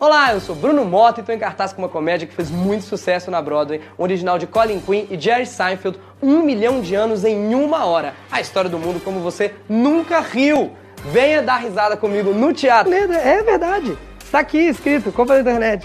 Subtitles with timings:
[0.00, 2.84] Olá, eu sou Bruno Mota e estou em cartaz com uma comédia que fez muito
[2.84, 7.52] sucesso na Broadway, original de Colin Quinn e Jerry Seinfeld, Um Milhão de Anos em
[7.52, 8.14] Uma Hora.
[8.30, 10.70] A história do mundo como você nunca riu.
[11.06, 12.94] Venha dar risada comigo no teatro.
[12.94, 13.98] É verdade.
[14.22, 15.84] Está aqui escrito, compra na internet.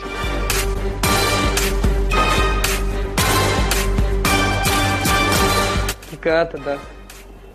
[6.11, 6.85] Que canta, dança.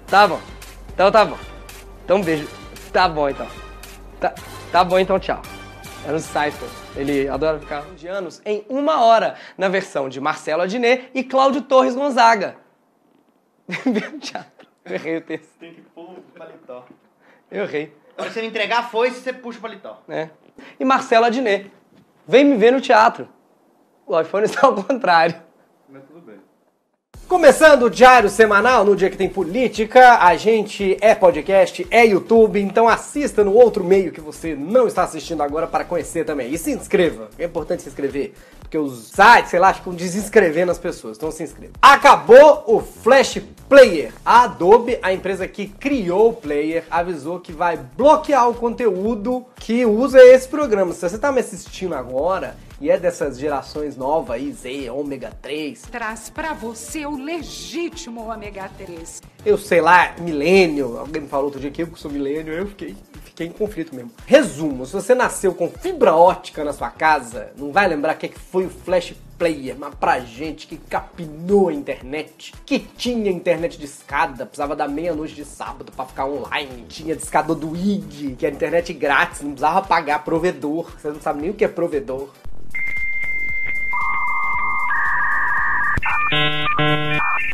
[0.09, 0.41] Tá bom.
[0.93, 1.39] Então tá bom.
[2.05, 2.49] Então um beijo.
[2.93, 3.47] Tá bom então.
[4.19, 4.35] Tá,
[4.73, 5.41] tá bom então, tchau.
[6.09, 6.73] Era o Seinfeld.
[6.97, 11.61] Ele adora ficar de anos em uma hora, na versão de Marcelo Adnet e Cláudio
[11.61, 12.57] Torres Gonzaga.
[13.85, 14.67] Meu teatro.
[14.87, 15.51] Eu errei o texto.
[15.61, 16.87] Tem que pôr o paletó.
[17.51, 17.95] Eu errei.
[18.17, 20.03] Quando você me entregar a foice, você puxa o paletó.
[20.09, 20.31] né?
[20.81, 21.71] E Marcelo Adnet.
[22.27, 23.29] Vem me ver no teatro.
[24.07, 25.39] O iPhone está ao contrário.
[25.91, 26.41] Mas tudo bem.
[27.29, 32.59] Começando o Diário Semanal, no dia que tem política, a gente é podcast, é YouTube,
[32.59, 36.51] então assista no outro meio que você não está assistindo agora para conhecer também.
[36.51, 40.79] E se inscreva, é importante se inscrever, porque os sites, sei lá, ficam desinscrevendo as
[40.79, 41.75] pessoas, então se inscreva.
[41.83, 44.11] Acabou o Flash Player.
[44.25, 49.85] A Adobe, a empresa que criou o Player, avisou que vai bloquear o conteúdo que
[49.85, 50.95] usa esse programa.
[50.95, 55.83] Se você está me assistindo agora e é dessas gerações novas aí, Z, Ômega 3,
[55.83, 59.21] traz pra você o legítimo ômega 3.
[59.45, 62.97] eu sei lá, milênio, alguém me falou outro dia que eu sou milênio, eu fiquei,
[63.25, 64.13] fiquei em conflito mesmo.
[64.27, 68.29] Resumo, se você nasceu com fibra ótica na sua casa, não vai lembrar o que
[68.29, 73.79] que foi o Flash Player, mas pra gente que capinou a internet, que tinha internet
[73.79, 78.45] de escada, precisava da meia-noite de sábado pra ficar online, tinha discador do IG, que
[78.45, 82.29] era internet grátis, não precisava pagar provedor, você não sabe nem o que é provedor.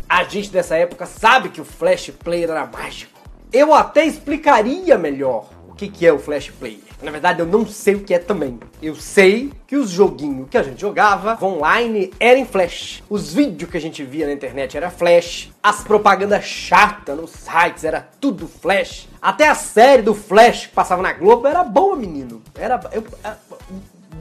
[0.08, 3.12] A gente dessa época sabe que o Flash Player era mágico.
[3.52, 6.78] Eu até explicaria melhor o que, que é o Flash Player.
[7.02, 8.58] Na verdade, eu não sei o que é também.
[8.80, 13.02] Eu sei que os joguinhos que a gente jogava online eram Flash.
[13.10, 15.50] Os vídeos que a gente via na internet era Flash.
[15.62, 19.08] As propagandas chatas nos sites era tudo Flash.
[19.20, 22.42] Até a série do Flash que passava na Globo era boa, menino.
[22.54, 22.80] Era.
[22.92, 23.04] eu-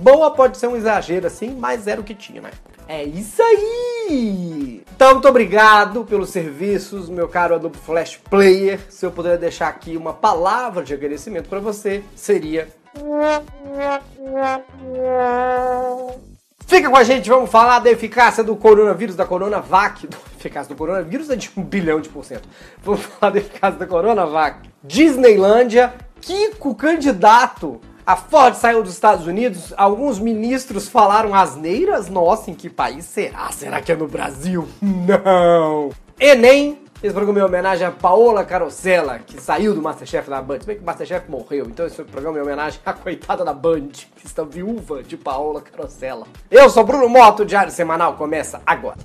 [0.04, 2.74] boa pode ser um exagero assim, mas era o que tinha época.
[2.88, 4.84] É isso aí!
[4.94, 8.80] Então, muito obrigado pelos serviços, meu caro Adobe Flash Player.
[8.90, 12.68] Se eu puder deixar aqui uma palavra de agradecimento para você, seria.
[16.68, 20.06] Fica com a gente, vamos falar da eficácia do coronavírus, da Coronavac.
[20.08, 22.50] Do, eficácia do coronavírus é de um bilhão de por cento.
[22.84, 24.70] Vamos falar da eficácia da Coronavac.
[24.84, 27.80] Disneylândia, Kiko candidato.
[28.06, 32.10] A Ford saiu dos Estados Unidos, alguns ministros falaram asneiras.
[32.10, 33.50] Nossa, em que país será?
[33.52, 34.68] Será que é no Brasil?
[34.82, 35.90] Não!
[36.20, 40.60] Enem, esse programa é em homenagem a Paola Carosella, que saiu do Masterchef da Band.
[40.60, 43.54] Se bem que o Masterchef morreu, então esse programa é em homenagem à coitada da
[43.54, 43.88] Band,
[44.18, 46.28] que está viúva de Paola Carosella.
[46.52, 48.98] Eu sou Bruno Moto, o Diário Semanal começa agora.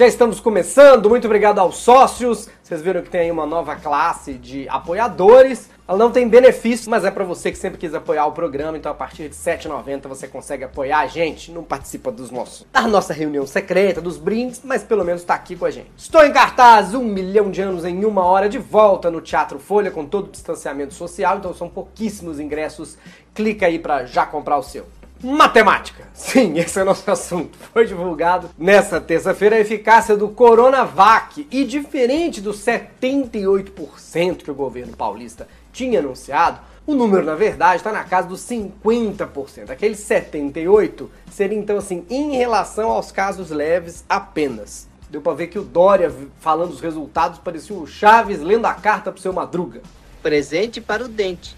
[0.00, 2.48] Já estamos começando, muito obrigado aos sócios.
[2.62, 5.68] Vocês viram que tem aí uma nova classe de apoiadores.
[5.86, 8.90] Ela não tem benefício, mas é para você que sempre quis apoiar o programa, então
[8.90, 11.52] a partir de R$ 7,90 você consegue apoiar a gente.
[11.52, 15.54] Não participa dos nossos, da nossa reunião secreta, dos brindes, mas pelo menos tá aqui
[15.54, 15.90] com a gente.
[15.98, 19.90] Estou em cartaz, um milhão de anos em uma hora, de volta no Teatro Folha,
[19.90, 22.96] com todo o distanciamento social, então são pouquíssimos ingressos.
[23.34, 24.86] Clica aí para já comprar o seu.
[25.22, 26.08] Matemática.
[26.14, 27.58] Sim, esse é o nosso assunto.
[27.72, 31.46] Foi divulgado nessa terça-feira a eficácia do Coronavac.
[31.50, 37.92] E diferente dos 78% que o governo paulista tinha anunciado, o número, na verdade, está
[37.92, 39.70] na casa dos 50%.
[39.70, 44.88] Aqueles 78% seria, então, assim, em relação aos casos leves apenas.
[45.10, 49.12] Deu pra ver que o Dória, falando os resultados, parecia o Chaves lendo a carta
[49.12, 49.82] pro seu Madruga.
[50.22, 51.56] Presente para o dente.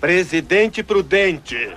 [0.00, 1.76] Presidente prudente.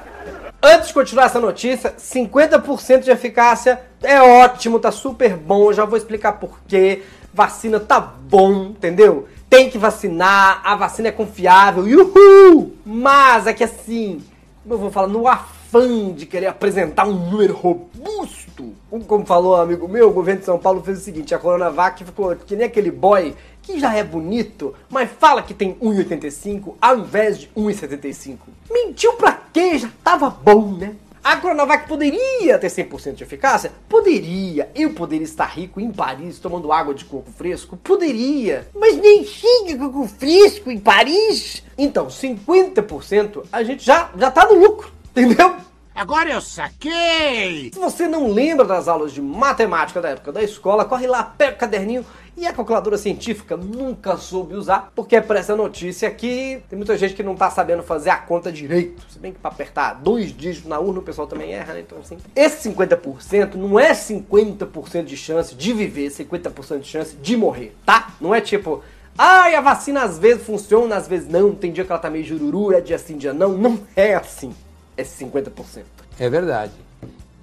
[0.66, 5.74] Antes de continuar essa notícia, 50% de eficácia é ótimo, tá super bom.
[5.74, 7.04] Já vou explicar por quê.
[7.34, 9.28] Vacina tá bom, entendeu?
[9.50, 12.78] Tem que vacinar, a vacina é confiável, uhul!
[12.86, 14.24] Mas é que assim,
[14.64, 18.74] como eu vou falar, no afã de querer apresentar um número robusto,
[19.06, 22.06] como falou um amigo meu, o governo de São Paulo fez o seguinte: a Coronavac
[22.06, 27.00] ficou que nem aquele boy que já é bonito, mas fala que tem 1,85 ao
[27.00, 28.38] invés de 1,75.
[28.70, 29.80] Mentiu pra quê?
[29.80, 30.96] Já tava bom, né?
[31.24, 33.72] A Coronavac poderia ter 100% de eficácia?
[33.88, 34.70] Poderia.
[34.76, 37.78] Eu poderia estar rico em Paris tomando água de coco fresco?
[37.78, 38.68] Poderia.
[38.76, 41.64] Mas nem xinga coco fresco em Paris.
[41.78, 45.56] Então, 50% a gente já, já tá no lucro, entendeu?
[45.96, 47.72] Agora eu saquei!
[47.72, 51.56] Se você não lembra das aulas de matemática da época da escola, corre lá, pega
[51.56, 52.04] o caderninho
[52.36, 57.14] E a calculadora científica nunca soube usar, porque para essa notícia aqui tem muita gente
[57.14, 59.06] que não tá sabendo fazer a conta direito.
[59.08, 61.82] Se bem que para apertar dois dígitos na urna o pessoal também erra, né?
[61.82, 67.38] Então assim, esse 50% não é 50% de chance de viver, 50% de chance de
[67.38, 68.14] morrer, tá?
[68.20, 68.84] Não é tipo,
[69.16, 71.54] Ai, a vacina às vezes funciona, às vezes não.
[71.54, 73.52] Tem dia que ela tá meio jururu, é dia sim, dia não.
[73.52, 74.56] Não é assim.
[74.98, 75.84] É 50%.
[76.20, 76.74] É verdade.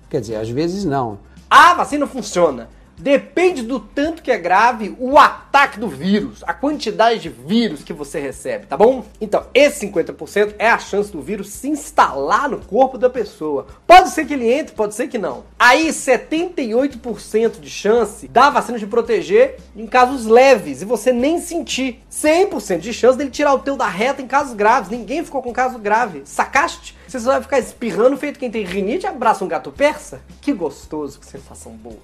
[0.08, 1.18] Quer dizer, às vezes não.
[1.48, 2.68] A vacina funciona.
[3.00, 7.94] Depende do tanto que é grave o ataque do vírus, a quantidade de vírus que
[7.94, 9.06] você recebe, tá bom?
[9.18, 13.66] Então, esse 50% é a chance do vírus se instalar no corpo da pessoa.
[13.86, 15.44] Pode ser que ele entre, pode ser que não.
[15.58, 22.02] Aí, 78% de chance da vacina de proteger em casos leves e você nem sentir.
[22.10, 24.90] 100% de chance dele tirar o teu da reta em casos graves.
[24.90, 26.22] Ninguém ficou com caso grave.
[26.26, 26.99] Sacaste?
[27.10, 30.20] Você só vai ficar espirrando feito quem tem rinite e abraça um gato persa?
[30.40, 31.98] Que gostoso, que sensação boa.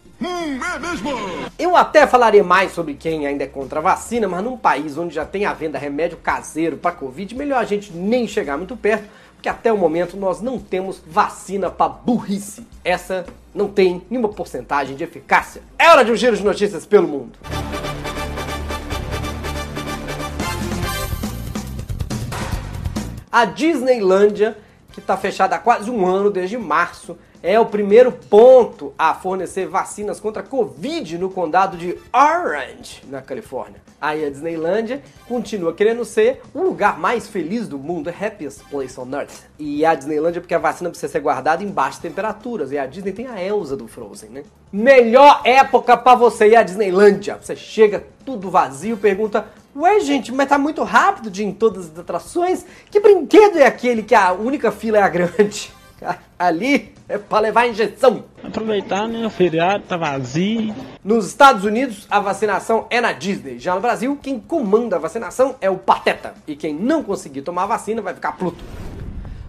[1.57, 5.15] Eu até falaria mais sobre quem ainda é contra a vacina, mas num país onde
[5.15, 9.09] já tem à venda remédio caseiro para Covid, melhor a gente nem chegar muito perto,
[9.37, 12.67] porque até o momento nós não temos vacina para burrice.
[12.83, 13.25] Essa
[13.55, 15.63] não tem nenhuma porcentagem de eficácia.
[15.79, 17.39] É hora de um giro de notícias pelo mundo.
[23.31, 24.66] A Disneylândia,
[24.97, 29.69] que está fechada há quase um ano, desde março, é o primeiro ponto a fornecer
[29.69, 33.79] vacinas contra a Covid no condado de Orange, na Califórnia.
[34.01, 39.11] Aí a Disneylândia continua querendo ser o lugar mais feliz do mundo, happiest place on
[39.13, 39.43] earth.
[39.59, 42.73] E a Disneylândia porque a vacina precisa ser guardada em baixas temperaturas.
[42.73, 44.45] E a Disney tem a Elsa do Frozen, né?
[44.73, 47.39] Melhor época para você ir à Disneylândia.
[47.39, 49.47] Você chega tudo vazio, pergunta:
[49.77, 52.65] Ué, gente, mas tá muito rápido de em todas as atrações?
[52.91, 55.71] Que brinquedo é aquele que a única fila é a grande?
[56.39, 58.25] Ali é para levar injeção.
[58.43, 59.27] Aproveitar, né?
[59.27, 60.75] O feriado tá vazio.
[61.05, 63.59] Nos Estados Unidos, a vacinação é na Disney.
[63.59, 66.33] Já no Brasil, quem comanda a vacinação é o Pateta.
[66.47, 68.65] E quem não conseguir tomar a vacina vai ficar pluto.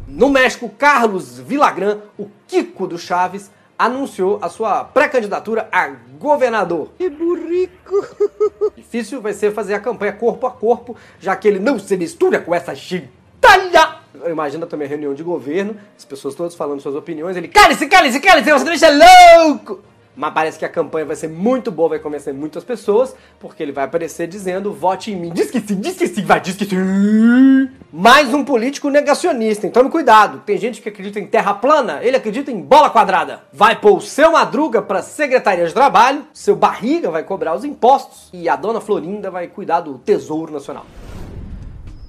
[0.05, 5.87] No México, Carlos Villagrán, o Kiko do Chaves, anunciou a sua pré-candidatura a
[6.19, 6.89] governador.
[6.97, 8.07] Que burrico!
[8.75, 12.39] Difícil vai ser fazer a campanha corpo a corpo, já que ele não se mistura
[12.39, 13.97] com essa gentalha.
[14.27, 18.19] Imagina também a reunião de governo, as pessoas todas falando suas opiniões, ele, cale-se, cale-se,
[18.19, 19.79] cale-se, você deixa louco!
[20.17, 23.71] Mas parece que a campanha vai ser muito boa, vai convencer muitas pessoas, porque ele
[23.71, 25.31] vai aparecer dizendo, vote em mim.
[25.31, 27.69] Diz que sim, diz que sim, vai, diz que sim.
[27.99, 30.43] Mais um político negacionista, então tome cuidado.
[30.45, 33.41] Tem gente que acredita em terra plana, ele acredita em bola quadrada.
[33.51, 38.29] Vai pôr o seu Madruga pra Secretaria de Trabalho, seu Barriga vai cobrar os impostos
[38.31, 40.85] e a dona Florinda vai cuidar do Tesouro Nacional.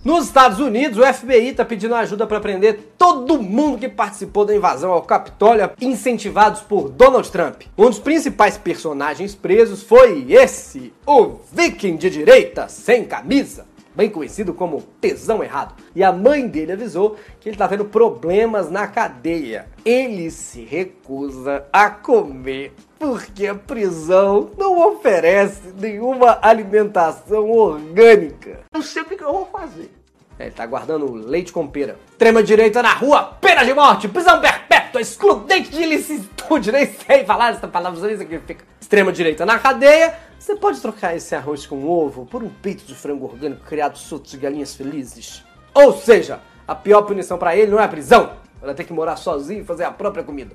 [0.05, 4.55] Nos Estados Unidos, o FBI está pedindo ajuda para prender todo mundo que participou da
[4.55, 7.63] invasão ao Capitólio, incentivados por Donald Trump.
[7.79, 13.65] Um dos principais personagens presos foi esse, o viking de direita sem camisa,
[13.95, 15.75] bem conhecido como Tesão Errado.
[15.95, 19.67] E a mãe dele avisou que ele está tendo problemas na cadeia.
[19.85, 28.61] Ele se recusa a comer porque a prisão não oferece nenhuma alimentação orgânica.
[28.73, 29.91] Não sei o que eu vou fazer.
[30.39, 31.97] É, ele tá guardando leite com pera.
[32.13, 37.55] Extrema direita na rua, pena de morte, prisão perpétua, excludente de ilicitude, nem sei falar
[37.55, 38.65] essa palavra, não significa.
[38.81, 42.95] Extrema direita na cadeia, você pode trocar esse arroz com ovo por um peito de
[42.95, 45.45] frango orgânico criado solto de galinhas felizes.
[45.75, 48.33] Ou seja, a pior punição para ele não é a prisão,
[48.63, 50.55] ela ter que morar sozinho e fazer a própria comida.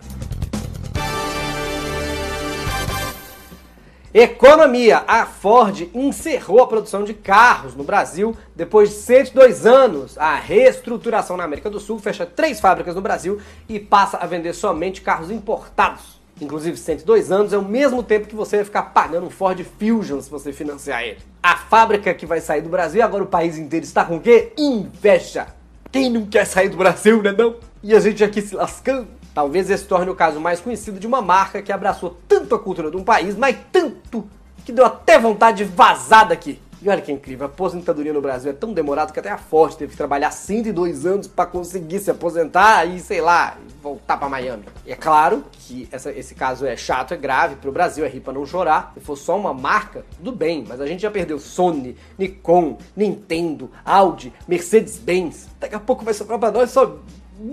[4.14, 5.04] Economia.
[5.08, 10.18] A Ford encerrou a produção de carros no Brasil depois de 102 anos.
[10.20, 14.54] A reestruturação na América do Sul fecha três fábricas no Brasil e passa a vender
[14.54, 16.23] somente carros importados.
[16.42, 20.20] Inclusive, 102 anos é o mesmo tempo que você vai ficar pagando um Ford Fusion
[20.22, 21.20] se você financiar ele.
[21.42, 24.52] A fábrica que vai sair do Brasil, agora o país inteiro está com o quê?
[24.58, 25.48] Inveja.
[25.92, 27.56] Quem não quer sair do Brasil, né não?
[27.84, 29.08] E a gente aqui se lascando.
[29.34, 32.90] Talvez esse torne o caso mais conhecido de uma marca que abraçou tanto a cultura
[32.90, 34.28] de um país, mas tanto
[34.64, 36.60] que deu até vontade de vazar daqui.
[36.84, 39.74] E olha que incrível, a aposentadoria no Brasil é tão demorado que até a Ford
[39.74, 44.66] teve que trabalhar 102 anos para conseguir se aposentar e, sei lá, voltar para Miami.
[44.86, 48.20] E é claro que essa, esse caso é chato, é grave, pro Brasil é rir
[48.20, 48.92] pra não chorar.
[48.96, 53.72] Se for só uma marca, tudo bem, mas a gente já perdeu Sony, Nikon, Nintendo,
[53.86, 55.48] Audi, Mercedes-Benz.
[55.62, 56.98] Daqui a pouco vai sobrar pra nós só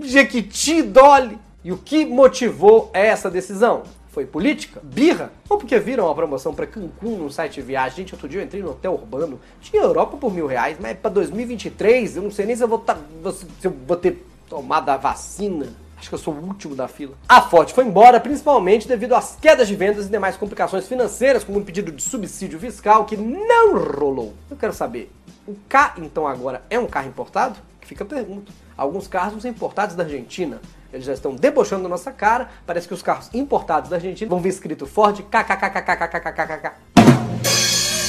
[0.01, 1.39] Jequiti, Dolly.
[1.63, 3.83] E o que motivou essa decisão?
[4.11, 4.81] Foi política?
[4.83, 5.31] Birra?
[5.49, 7.99] Ou porque viram a promoção para Cancún num site de viagem?
[7.99, 11.11] Gente, outro dia eu entrei no hotel urbano, tinha Europa por mil reais, mas para
[11.11, 12.97] 2023 eu não sei nem se eu vou, tá,
[13.33, 15.67] se eu vou ter tomado a vacina.
[15.97, 17.15] Acho que eu sou o último da fila.
[17.29, 21.59] A Ford foi embora principalmente devido às quedas de vendas e demais complicações financeiras, como
[21.59, 24.33] um pedido de subsídio fiscal que não rolou.
[24.49, 25.09] Eu quero saber,
[25.47, 27.57] o K então agora é um carro importado?
[27.81, 28.51] Fica a pergunta.
[28.75, 30.59] Alguns carros ser importados da Argentina.
[30.93, 32.49] Eles já estão debochando nossa cara.
[32.65, 36.71] Parece que os carros importados da Argentina vão vir escrito Ford KKKKKKKKKK.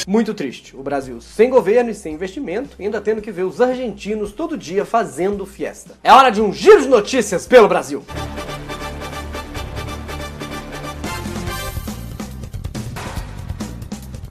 [0.06, 0.76] Muito triste.
[0.76, 4.84] O Brasil sem governo e sem investimento, ainda tendo que ver os argentinos todo dia
[4.84, 5.94] fazendo fiesta.
[6.02, 8.04] É hora de um giro de notícias pelo Brasil.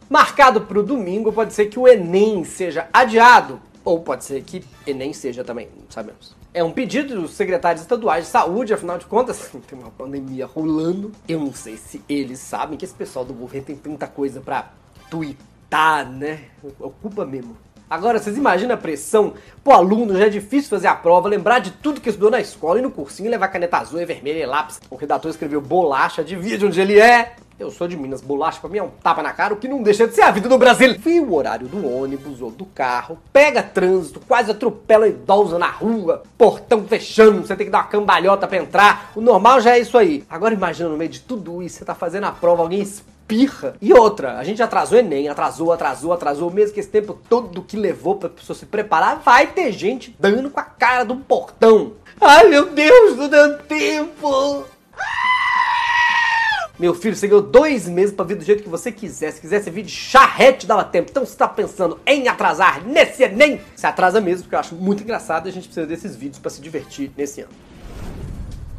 [0.09, 4.63] Marcado para o domingo, pode ser que o Enem seja adiado, ou pode ser que
[4.85, 6.35] Enem seja também, não sabemos.
[6.53, 11.11] É um pedido dos secretários estaduais de saúde, afinal de contas, tem uma pandemia rolando.
[11.27, 14.71] Eu não sei se eles sabem que esse pessoal do governo tem tanta coisa para
[15.09, 16.45] twittar, né?
[16.79, 17.57] Ocupa mesmo.
[17.91, 19.33] Agora, vocês imaginam a pressão?
[19.61, 22.79] Pro aluno já é difícil fazer a prova, lembrar de tudo que estudou na escola
[22.79, 24.79] e no cursinho, levar caneta azul e vermelha e lápis.
[24.89, 27.35] O redator escreveu bolacha, adivinha de onde ele é?
[27.61, 29.83] Eu sou de Minas, bolacha pra mim é um tapa na cara, o que não
[29.83, 30.95] deixa de ser a vida do Brasil.
[30.97, 36.23] Viu o horário do ônibus ou do carro, pega trânsito, quase atropela idosa na rua,
[36.39, 39.11] portão fechando, você tem que dar uma cambalhota pra entrar.
[39.15, 40.23] O normal já é isso aí.
[40.27, 43.75] Agora imagina no meio de tudo isso, você tá fazendo a prova, alguém espirra.
[43.79, 47.61] E outra, a gente atrasou o Enem, atrasou, atrasou, atrasou, mesmo que esse tempo todo
[47.61, 51.91] que levou pra pessoa se preparar, vai ter gente dando com a cara do portão.
[52.19, 54.65] Ai meu Deus, não deu tempo!
[56.81, 59.31] Meu filho, você ganhou dois meses pra vir do jeito que você quiser.
[59.31, 61.11] Se quisesse vir de charrete, dava tempo.
[61.11, 65.03] Então, se tá pensando em atrasar nesse Enem, se atrasa mesmo, porque eu acho muito
[65.03, 67.51] engraçado a gente precisa desses vídeos para se divertir nesse ano.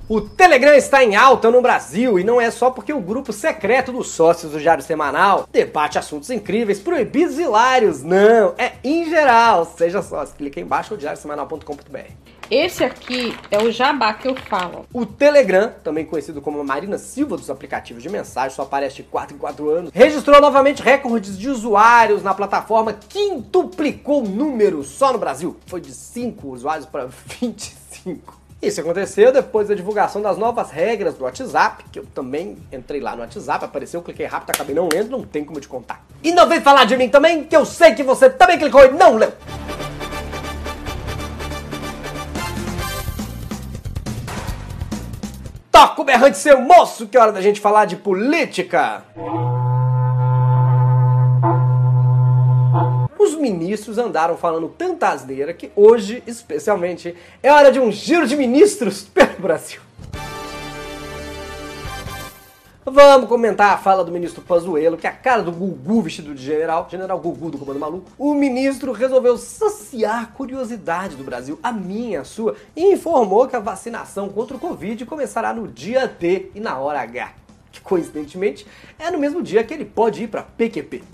[0.08, 3.92] O Telegram está em alta no Brasil e não é só porque o grupo secreto
[3.92, 8.02] dos sócios do Diário Semanal debate assuntos incríveis, proibidos hilários.
[8.02, 9.64] Não, é em geral.
[9.78, 12.10] Seja sócio, clique aí embaixo no diariosemanal.com.br.
[12.54, 14.84] Esse aqui é o jabá que eu falo.
[14.92, 19.34] O Telegram, também conhecido como Marina Silva dos aplicativos de mensagem, só aparece de 4
[19.34, 25.18] em 4 anos, registrou novamente recordes de usuários na plataforma, quintuplicou o número só no
[25.18, 25.56] Brasil.
[25.64, 27.06] Foi de 5 usuários para
[27.40, 28.38] 25.
[28.60, 33.16] Isso aconteceu depois da divulgação das novas regras do WhatsApp, que eu também entrei lá
[33.16, 36.04] no WhatsApp, apareceu, cliquei rápido, acabei não lendo, não tem como te contar.
[36.22, 38.90] E não vem falar de mim também, que eu sei que você também clicou e
[38.90, 39.32] não leu.
[45.82, 49.02] Toca o berrante, seu moço, que é hora da gente falar de política.
[53.18, 58.36] Os ministros andaram falando tanta asneira que hoje, especialmente, é hora de um giro de
[58.36, 59.80] ministros pelo Brasil.
[62.84, 66.42] Vamos comentar a fala do ministro Pazuello, que é a cara do Gugu vestido de
[66.42, 68.10] general, general Gugu do Comando Maluco.
[68.18, 73.54] O ministro resolveu saciar a curiosidade do Brasil, a minha, a sua, e informou que
[73.54, 77.34] a vacinação contra o Covid começará no dia D e na hora H.
[77.70, 78.66] Que coincidentemente
[78.98, 81.04] é no mesmo dia que ele pode ir para PQP.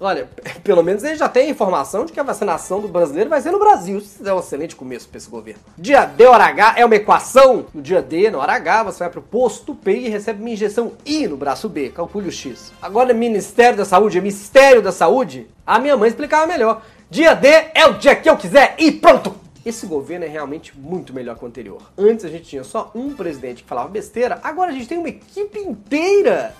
[0.00, 0.28] Olha,
[0.64, 3.52] pelo menos ele já tem a informação de que a vacinação do brasileiro vai ser
[3.52, 3.98] no Brasil.
[3.98, 5.60] Isso é um excelente começo para esse governo.
[5.78, 7.66] Dia D, hora H é uma equação.
[7.72, 10.92] No dia D, na hora H, você vai pro posto P e recebe uma injeção
[11.06, 11.90] I no braço B.
[11.90, 12.72] Calcule o X.
[12.82, 15.46] Agora, Ministério da Saúde é Mistério da Saúde?
[15.64, 16.82] A minha mãe explicava melhor.
[17.08, 19.36] Dia D é o dia que eu quiser e pronto!
[19.64, 21.80] Esse governo é realmente muito melhor que o anterior.
[21.96, 25.08] Antes a gente tinha só um presidente que falava besteira, agora a gente tem uma
[25.08, 26.52] equipe inteira.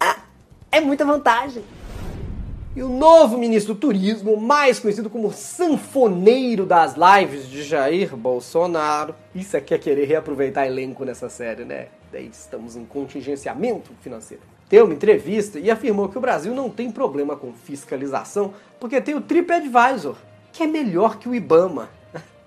[0.00, 0.20] Ah,
[0.72, 1.62] é muita vantagem.
[2.76, 9.14] E o novo ministro do Turismo, mais conhecido como sanfoneiro das lives de Jair Bolsonaro.
[9.34, 11.86] Isso aqui é querer reaproveitar elenco nessa série, né?
[12.12, 14.42] Daí estamos em contingenciamento financeiro.
[14.68, 19.14] Deu uma entrevista e afirmou que o Brasil não tem problema com fiscalização porque tem
[19.14, 20.16] o TripAdvisor,
[20.52, 21.88] que é melhor que o Ibama.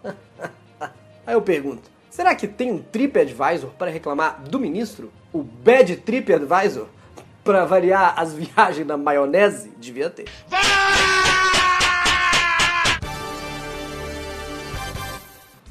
[1.26, 5.12] Aí eu pergunto, será que tem um TripAdvisor para reclamar do ministro?
[5.34, 6.86] O Bad TripAdvisor?
[7.44, 10.26] Pra variar as viagens na maionese, devia ter.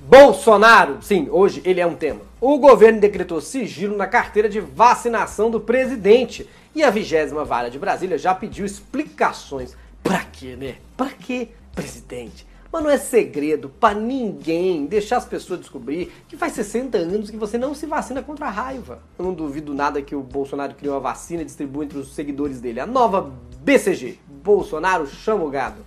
[0.08, 2.22] Bolsonaro, sim, hoje ele é um tema.
[2.40, 7.78] O governo decretou sigilo na carteira de vacinação do presidente e a vigésima vara de
[7.78, 9.76] Brasília já pediu explicações.
[10.02, 10.76] Pra quê, né?
[10.96, 12.47] Pra quê, presidente?
[12.70, 17.36] Mas não é segredo para ninguém deixar as pessoas descobrir que faz 60 anos que
[17.36, 19.00] você não se vacina contra a raiva.
[19.18, 22.60] Eu não duvido nada que o Bolsonaro criou uma vacina e distribui entre os seguidores
[22.60, 22.80] dele.
[22.80, 23.32] A nova
[23.62, 24.18] BCG.
[24.44, 25.84] Bolsonaro chama o gado.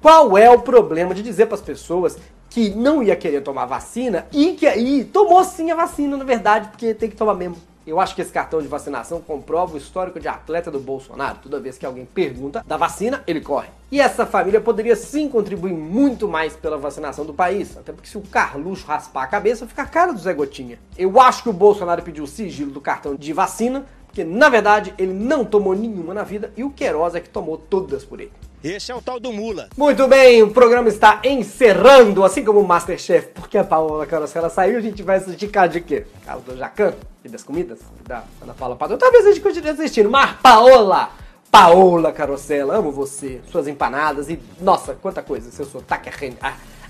[0.00, 4.26] Qual é o problema de dizer para as pessoas que não ia querer tomar vacina
[4.32, 7.56] e que aí tomou sim a vacina, na verdade, porque tem que tomar mesmo.
[7.86, 11.38] Eu acho que esse cartão de vacinação comprova o histórico de atleta do Bolsonaro.
[11.42, 13.68] Toda vez que alguém pergunta da vacina, ele corre.
[13.92, 17.76] E essa família poderia sim contribuir muito mais pela vacinação do país.
[17.76, 20.78] Até porque se o Carluxo raspar a cabeça, fica a cara do Zé Gotinha.
[20.96, 24.94] Eu acho que o Bolsonaro pediu o sigilo do cartão de vacina, porque na verdade
[24.96, 28.32] ele não tomou nenhuma na vida e o Queiroz é que tomou todas por ele.
[28.64, 29.68] Esse é o tal do Mula.
[29.76, 34.78] Muito bem, o programa está encerrando, assim como o Masterchef, porque a Paola Carosella saiu,
[34.78, 36.06] a gente vai assistir cara de quê?
[36.24, 38.96] Casa do Jacan e das comidas da Ana Paula Padrão.
[38.96, 41.10] Talvez a gente continue assistindo, mas Paola,
[41.50, 46.08] Paola Carosella, amo você, suas empanadas e, nossa, quanta coisa, seu sotaque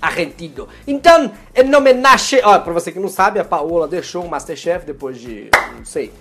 [0.01, 0.69] arrentido.
[0.87, 5.19] Então, em homenagem, ó, pra você que não sabe, a Paola deixou o Masterchef depois
[5.19, 6.13] de, não sei,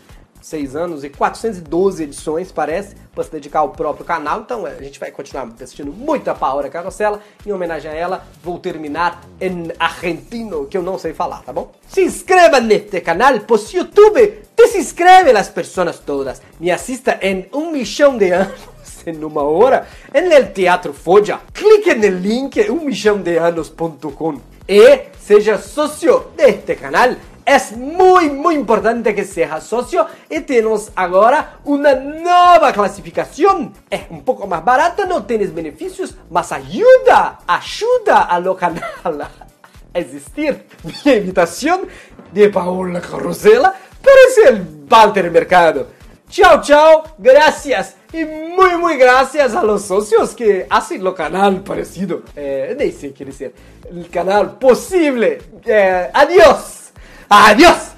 [0.44, 4.42] 6 anos e 412 edições, parece, para se dedicar ao próprio canal.
[4.42, 7.20] Então a gente vai continuar assistindo muita Paola Carosella.
[7.46, 11.72] Em homenagem a ela, vou terminar em argentino, que eu não sei falar, tá bom?
[11.88, 16.42] Se inscreva neste canal, pois YouTube desinscreve as pessoas todas.
[16.60, 18.74] Me assista em um milhão de anos.
[19.06, 21.38] En uma hora, en el Teatro Foggia.
[21.52, 27.14] Clique no link umillondeanos.com e seja sócio deste canal.
[27.46, 33.70] É muito, muito importante que seja sócio e temos agora uma nova classificação.
[33.90, 38.82] É um pouco mais barata, não tem benefícios, mas ajuda, ajuda ao canal
[39.92, 40.64] a existir.
[40.82, 41.86] Minha invitação
[42.32, 45.88] de Paola Carosella para o Walter Mercado.
[46.30, 52.22] Chao, chao, gracias y muy, muy gracias a los socios que hacen lo canal parecido.
[52.36, 53.52] Eh, nem sei qué decir.
[53.90, 55.38] El canal posible.
[55.66, 56.74] Eh, adiós.
[57.31, 57.93] Adiós.